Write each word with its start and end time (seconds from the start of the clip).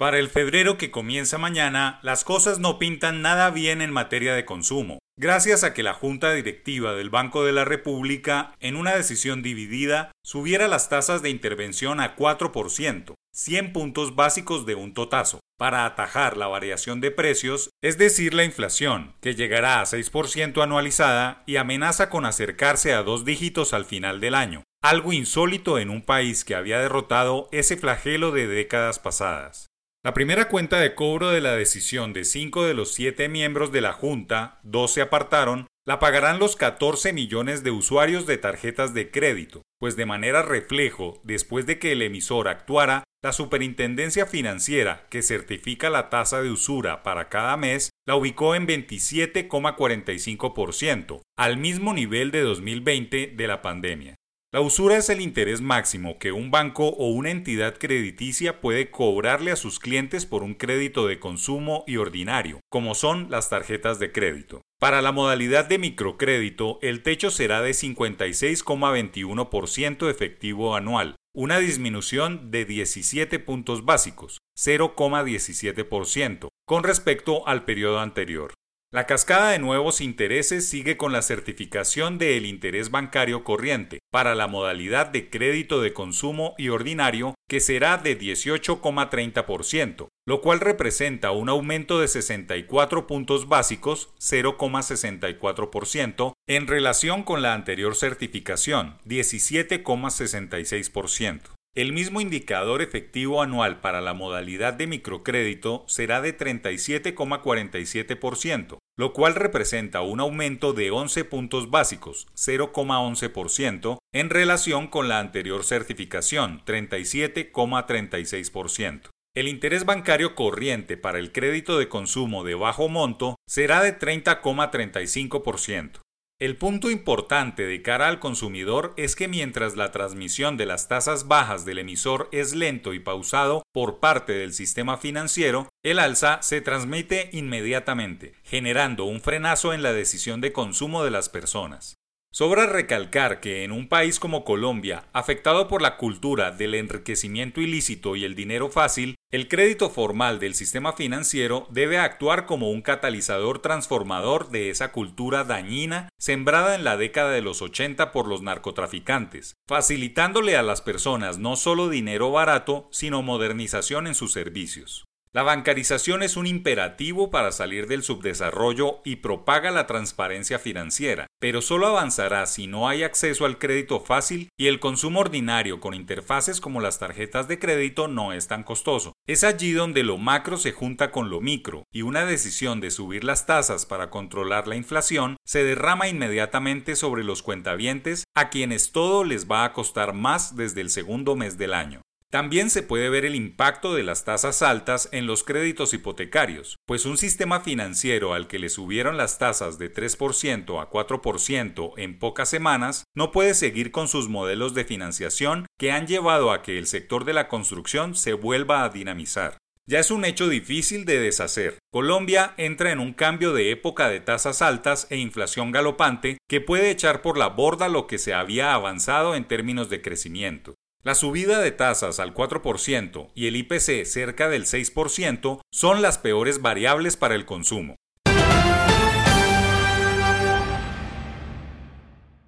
Para 0.00 0.18
el 0.18 0.30
febrero 0.30 0.78
que 0.78 0.90
comienza 0.90 1.36
mañana, 1.36 2.00
las 2.02 2.24
cosas 2.24 2.58
no 2.58 2.78
pintan 2.78 3.20
nada 3.20 3.50
bien 3.50 3.82
en 3.82 3.92
materia 3.92 4.32
de 4.32 4.46
consumo, 4.46 4.98
gracias 5.18 5.62
a 5.62 5.74
que 5.74 5.82
la 5.82 5.92
Junta 5.92 6.32
Directiva 6.32 6.94
del 6.94 7.10
Banco 7.10 7.44
de 7.44 7.52
la 7.52 7.66
República, 7.66 8.54
en 8.60 8.76
una 8.76 8.96
decisión 8.96 9.42
dividida, 9.42 10.10
subiera 10.24 10.68
las 10.68 10.88
tasas 10.88 11.20
de 11.20 11.28
intervención 11.28 12.00
a 12.00 12.16
4%, 12.16 13.12
100 13.34 13.72
puntos 13.74 14.16
básicos 14.16 14.64
de 14.64 14.74
un 14.74 14.94
totazo, 14.94 15.40
para 15.58 15.84
atajar 15.84 16.38
la 16.38 16.46
variación 16.46 17.02
de 17.02 17.10
precios, 17.10 17.68
es 17.82 17.98
decir, 17.98 18.32
la 18.32 18.44
inflación, 18.44 19.16
que 19.20 19.34
llegará 19.34 19.82
a 19.82 19.84
6% 19.84 20.62
anualizada 20.62 21.42
y 21.44 21.56
amenaza 21.56 22.08
con 22.08 22.24
acercarse 22.24 22.94
a 22.94 23.02
dos 23.02 23.26
dígitos 23.26 23.74
al 23.74 23.84
final 23.84 24.18
del 24.20 24.34
año, 24.34 24.62
algo 24.82 25.12
insólito 25.12 25.78
en 25.78 25.90
un 25.90 26.00
país 26.00 26.46
que 26.46 26.54
había 26.54 26.78
derrotado 26.78 27.50
ese 27.52 27.76
flagelo 27.76 28.30
de 28.30 28.46
décadas 28.46 28.98
pasadas. 28.98 29.69
La 30.02 30.14
primera 30.14 30.48
cuenta 30.48 30.80
de 30.80 30.94
cobro 30.94 31.28
de 31.28 31.42
la 31.42 31.54
decisión 31.54 32.14
de 32.14 32.24
cinco 32.24 32.64
de 32.64 32.72
los 32.72 32.94
siete 32.94 33.28
miembros 33.28 33.70
de 33.70 33.82
la 33.82 33.92
Junta, 33.92 34.58
dos 34.62 34.94
se 34.94 35.02
apartaron, 35.02 35.66
la 35.86 35.98
pagarán 35.98 36.38
los 36.38 36.56
14 36.56 37.12
millones 37.12 37.62
de 37.64 37.70
usuarios 37.70 38.24
de 38.24 38.38
tarjetas 38.38 38.94
de 38.94 39.10
crédito, 39.10 39.60
pues 39.78 39.96
de 39.96 40.06
manera 40.06 40.40
reflejo, 40.40 41.20
después 41.22 41.66
de 41.66 41.78
que 41.78 41.92
el 41.92 42.00
emisor 42.00 42.48
actuara, 42.48 43.04
la 43.22 43.34
Superintendencia 43.34 44.24
Financiera, 44.24 45.06
que 45.10 45.20
certifica 45.20 45.90
la 45.90 46.08
tasa 46.08 46.40
de 46.40 46.50
usura 46.50 47.02
para 47.02 47.28
cada 47.28 47.58
mes, 47.58 47.90
la 48.06 48.16
ubicó 48.16 48.54
en 48.54 48.66
27,45%, 48.66 51.20
al 51.36 51.58
mismo 51.58 51.92
nivel 51.92 52.30
de 52.30 52.40
2020 52.40 53.34
de 53.36 53.46
la 53.46 53.60
pandemia. 53.60 54.14
La 54.52 54.60
usura 54.60 54.96
es 54.96 55.08
el 55.10 55.20
interés 55.20 55.60
máximo 55.60 56.18
que 56.18 56.32
un 56.32 56.50
banco 56.50 56.88
o 56.88 57.10
una 57.10 57.30
entidad 57.30 57.78
crediticia 57.78 58.60
puede 58.60 58.90
cobrarle 58.90 59.52
a 59.52 59.56
sus 59.56 59.78
clientes 59.78 60.26
por 60.26 60.42
un 60.42 60.54
crédito 60.54 61.06
de 61.06 61.20
consumo 61.20 61.84
y 61.86 61.98
ordinario, 61.98 62.58
como 62.68 62.96
son 62.96 63.30
las 63.30 63.48
tarjetas 63.48 64.00
de 64.00 64.10
crédito. 64.10 64.62
Para 64.80 65.02
la 65.02 65.12
modalidad 65.12 65.68
de 65.68 65.78
microcrédito, 65.78 66.80
el 66.82 67.04
techo 67.04 67.30
será 67.30 67.62
de 67.62 67.70
56,21% 67.70 70.10
efectivo 70.10 70.74
anual, 70.74 71.14
una 71.32 71.60
disminución 71.60 72.50
de 72.50 72.64
17 72.64 73.38
puntos 73.38 73.84
básicos, 73.84 74.40
0,17%, 74.58 76.48
con 76.66 76.82
respecto 76.82 77.46
al 77.46 77.64
periodo 77.64 78.00
anterior. 78.00 78.52
La 78.92 79.06
cascada 79.06 79.52
de 79.52 79.60
nuevos 79.60 80.00
intereses 80.00 80.68
sigue 80.68 80.96
con 80.96 81.12
la 81.12 81.22
certificación 81.22 82.18
del 82.18 82.44
interés 82.44 82.90
bancario 82.90 83.44
corriente 83.44 84.00
para 84.10 84.34
la 84.34 84.48
modalidad 84.48 85.06
de 85.06 85.30
crédito 85.30 85.80
de 85.80 85.92
consumo 85.92 86.56
y 86.58 86.70
ordinario 86.70 87.36
que 87.48 87.60
será 87.60 87.98
de 87.98 88.18
18,30%, 88.18 90.08
lo 90.26 90.40
cual 90.40 90.58
representa 90.58 91.30
un 91.30 91.48
aumento 91.48 92.00
de 92.00 92.08
64 92.08 93.06
puntos 93.06 93.46
básicos, 93.46 94.12
0,64%, 94.18 96.32
en 96.48 96.66
relación 96.66 97.22
con 97.22 97.42
la 97.42 97.54
anterior 97.54 97.94
certificación, 97.94 98.98
17,66%. 99.06 101.59
El 101.76 101.92
mismo 101.92 102.20
indicador 102.20 102.82
efectivo 102.82 103.42
anual 103.42 103.80
para 103.80 104.00
la 104.00 104.12
modalidad 104.12 104.74
de 104.74 104.88
microcrédito 104.88 105.84
será 105.86 106.20
de 106.20 106.36
37,47%, 106.36 108.78
lo 108.98 109.12
cual 109.12 109.36
representa 109.36 110.00
un 110.00 110.18
aumento 110.18 110.72
de 110.72 110.90
11 110.90 111.24
puntos 111.26 111.70
básicos, 111.70 112.26
0,11%, 112.34 113.98
en 114.12 114.30
relación 114.30 114.88
con 114.88 115.06
la 115.06 115.20
anterior 115.20 115.62
certificación, 115.62 116.60
37,36%. 116.64 119.10
El 119.36 119.46
interés 119.46 119.84
bancario 119.84 120.34
corriente 120.34 120.96
para 120.96 121.20
el 121.20 121.30
crédito 121.30 121.78
de 121.78 121.88
consumo 121.88 122.42
de 122.42 122.56
bajo 122.56 122.88
monto 122.88 123.36
será 123.46 123.80
de 123.80 123.96
30,35%. 123.96 126.00
El 126.40 126.56
punto 126.56 126.90
importante 126.90 127.66
de 127.66 127.82
cara 127.82 128.08
al 128.08 128.18
consumidor 128.18 128.94
es 128.96 129.14
que 129.14 129.28
mientras 129.28 129.76
la 129.76 129.92
transmisión 129.92 130.56
de 130.56 130.64
las 130.64 130.88
tasas 130.88 131.28
bajas 131.28 131.66
del 131.66 131.80
emisor 131.80 132.30
es 132.32 132.54
lento 132.54 132.94
y 132.94 132.98
pausado 132.98 133.62
por 133.74 134.00
parte 134.00 134.32
del 134.32 134.54
sistema 134.54 134.96
financiero, 134.96 135.68
el 135.84 135.98
alza 135.98 136.40
se 136.40 136.62
transmite 136.62 137.28
inmediatamente, 137.34 138.32
generando 138.42 139.04
un 139.04 139.20
frenazo 139.20 139.74
en 139.74 139.82
la 139.82 139.92
decisión 139.92 140.40
de 140.40 140.50
consumo 140.50 141.04
de 141.04 141.10
las 141.10 141.28
personas. 141.28 141.96
Sobra 142.32 142.64
recalcar 142.64 143.40
que 143.40 143.62
en 143.62 143.70
un 143.70 143.86
país 143.86 144.18
como 144.18 144.42
Colombia, 144.42 145.04
afectado 145.12 145.68
por 145.68 145.82
la 145.82 145.98
cultura 145.98 146.52
del 146.52 146.74
enriquecimiento 146.74 147.60
ilícito 147.60 148.16
y 148.16 148.24
el 148.24 148.34
dinero 148.34 148.70
fácil, 148.70 149.16
el 149.32 149.46
crédito 149.46 149.90
formal 149.90 150.40
del 150.40 150.56
sistema 150.56 150.92
financiero 150.92 151.68
debe 151.70 151.98
actuar 151.98 152.46
como 152.46 152.70
un 152.70 152.82
catalizador 152.82 153.60
transformador 153.60 154.50
de 154.50 154.70
esa 154.70 154.90
cultura 154.90 155.44
dañina 155.44 156.08
sembrada 156.18 156.74
en 156.74 156.82
la 156.82 156.96
década 156.96 157.30
de 157.30 157.40
los 157.40 157.62
80 157.62 158.10
por 158.10 158.26
los 158.26 158.42
narcotraficantes, 158.42 159.54
facilitándole 159.68 160.56
a 160.56 160.64
las 160.64 160.82
personas 160.82 161.38
no 161.38 161.54
solo 161.54 161.88
dinero 161.88 162.32
barato, 162.32 162.88
sino 162.90 163.22
modernización 163.22 164.08
en 164.08 164.16
sus 164.16 164.32
servicios. 164.32 165.04
La 165.32 165.44
bancarización 165.44 166.24
es 166.24 166.36
un 166.36 166.48
imperativo 166.48 167.30
para 167.30 167.52
salir 167.52 167.86
del 167.86 168.02
subdesarrollo 168.02 169.00
y 169.04 169.16
propaga 169.16 169.70
la 169.70 169.86
transparencia 169.86 170.58
financiera, 170.58 171.28
pero 171.40 171.62
solo 171.62 171.86
avanzará 171.86 172.46
si 172.46 172.66
no 172.66 172.88
hay 172.88 173.02
acceso 173.02 173.46
al 173.46 173.58
crédito 173.58 173.98
fácil 173.98 174.50
y 174.56 174.66
el 174.66 174.78
consumo 174.78 175.20
ordinario 175.20 175.80
con 175.80 175.94
interfaces 175.94 176.60
como 176.60 176.80
las 176.80 176.98
tarjetas 176.98 177.48
de 177.48 177.58
crédito 177.58 178.06
no 178.06 178.32
es 178.32 178.46
tan 178.46 178.62
costoso. 178.62 179.14
Es 179.26 179.42
allí 179.42 179.72
donde 179.72 180.04
lo 180.04 180.18
macro 180.18 180.58
se 180.58 180.72
junta 180.72 181.10
con 181.10 181.30
lo 181.30 181.40
micro 181.40 181.84
y 181.92 182.02
una 182.02 182.24
decisión 182.24 182.80
de 182.80 182.90
subir 182.90 183.24
las 183.24 183.46
tasas 183.46 183.86
para 183.86 184.10
controlar 184.10 184.68
la 184.68 184.76
inflación 184.76 185.36
se 185.44 185.64
derrama 185.64 186.08
inmediatamente 186.08 186.94
sobre 186.94 187.24
los 187.24 187.42
cuentavientes 187.42 188.24
a 188.36 188.50
quienes 188.50 188.92
todo 188.92 189.24
les 189.24 189.50
va 189.50 189.64
a 189.64 189.72
costar 189.72 190.12
más 190.12 190.54
desde 190.56 190.82
el 190.82 190.90
segundo 190.90 191.36
mes 191.36 191.56
del 191.56 191.74
año. 191.74 192.02
También 192.30 192.70
se 192.70 192.84
puede 192.84 193.10
ver 193.10 193.24
el 193.24 193.34
impacto 193.34 193.92
de 193.92 194.04
las 194.04 194.24
tasas 194.24 194.62
altas 194.62 195.08
en 195.10 195.26
los 195.26 195.42
créditos 195.42 195.92
hipotecarios, 195.92 196.76
pues 196.86 197.04
un 197.04 197.16
sistema 197.16 197.60
financiero 197.60 198.34
al 198.34 198.46
que 198.46 198.60
le 198.60 198.68
subieron 198.68 199.16
las 199.16 199.38
tasas 199.38 199.78
de 199.78 199.92
3% 199.92 200.80
a 200.80 200.88
4% 200.88 201.92
en 201.96 202.18
pocas 202.20 202.48
semanas 202.48 203.02
no 203.16 203.32
puede 203.32 203.54
seguir 203.54 203.90
con 203.90 204.06
sus 204.06 204.28
modelos 204.28 204.74
de 204.74 204.84
financiación 204.84 205.66
que 205.76 205.90
han 205.90 206.06
llevado 206.06 206.52
a 206.52 206.62
que 206.62 206.78
el 206.78 206.86
sector 206.86 207.24
de 207.24 207.32
la 207.32 207.48
construcción 207.48 208.14
se 208.14 208.34
vuelva 208.34 208.84
a 208.84 208.90
dinamizar. 208.90 209.58
Ya 209.88 209.98
es 209.98 210.12
un 210.12 210.24
hecho 210.24 210.48
difícil 210.48 211.04
de 211.06 211.18
deshacer. 211.18 211.78
Colombia 211.90 212.54
entra 212.58 212.92
en 212.92 213.00
un 213.00 213.12
cambio 213.12 213.52
de 213.52 213.72
época 213.72 214.08
de 214.08 214.20
tasas 214.20 214.62
altas 214.62 215.08
e 215.10 215.16
inflación 215.16 215.72
galopante 215.72 216.38
que 216.48 216.60
puede 216.60 216.92
echar 216.92 217.22
por 217.22 217.36
la 217.36 217.48
borda 217.48 217.88
lo 217.88 218.06
que 218.06 218.18
se 218.18 218.34
había 218.34 218.72
avanzado 218.72 219.34
en 219.34 219.48
términos 219.48 219.90
de 219.90 220.00
crecimiento. 220.00 220.76
La 221.02 221.14
subida 221.14 221.60
de 221.60 221.70
tasas 221.70 222.20
al 222.20 222.34
4% 222.34 223.30
y 223.34 223.46
el 223.46 223.56
IPC 223.56 224.04
cerca 224.04 224.50
del 224.50 224.66
6% 224.66 225.62
son 225.72 226.02
las 226.02 226.18
peores 226.18 226.60
variables 226.60 227.16
para 227.16 227.34
el 227.34 227.46
consumo. 227.46 227.96